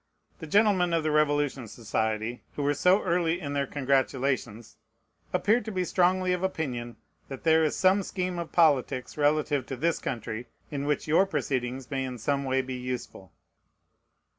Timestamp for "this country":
9.75-10.47